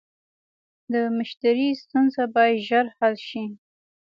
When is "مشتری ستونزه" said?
1.17-2.23